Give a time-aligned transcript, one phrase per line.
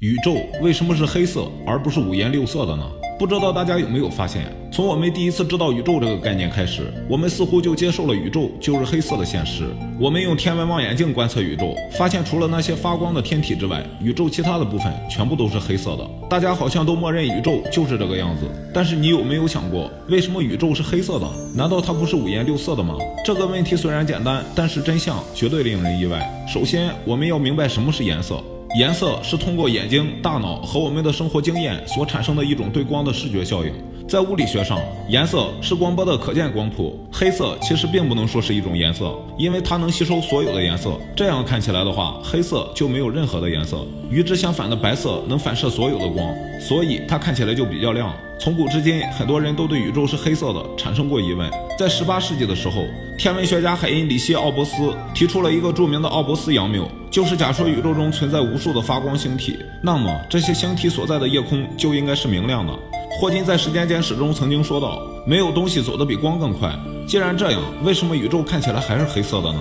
[0.00, 2.84] 宇宙为什么是黑色而不是五颜六色的呢？
[3.18, 9.74] 不知道大家有没有发现，从我们第一次知道宇宙这个概念开始，我们似乎就接受了宇宙就是黑色的现实。
[9.98, 16.06] 我们用天文望远镜观测宇宙，发现除了那些发光的天体之外，宇宙其他的部分全部都是黑色的。
[16.28, 18.44] 大家好像都默认宇宙就是这个样子。
[18.74, 21.26] 但是你有没有想过，为什么宇宙是黑色的？
[21.54, 22.96] 难道它不是五颜六色的吗？
[23.24, 26.46] 这个问题虽然简单，但是真相绝对令人意外。
[26.46, 28.44] 首先，我们要明白什么是颜色。
[28.76, 33.72] 颜色是通过眼睛、大脑和我们的生活经验所产生的一种对光的视觉效应。
[34.08, 34.78] 在物理学上，
[35.08, 36.96] 颜色是光波的可见光谱。
[37.12, 40.92] 黑色其实并不能说是一种颜色，因为它能吸收所有的颜色。
[41.16, 43.84] 这样看起来的话，黑色就没有任何的颜色。
[44.08, 48.14] 与之相反的白色能反射所有的光，所以它看起来就比较亮。
[48.38, 51.50] 从古至今，很多人都对宇宙是黑色的产生过疑问。
[51.76, 52.84] 在十八世纪的时候，
[53.18, 62.72] 天文学家海因里希·奥伯斯提出了一个著名的奥伯斯佯谬，就是假说宇宙中存在无数的发光星体，那么这些星体所在的夜空就应该是明亮的。
[63.18, 66.78] 霍金在《时间简史》中曾经说道：“没有东西走得比光更快。”
[67.08, 69.58] 既然这样，为什么宇宙看起来还是黑色的呢？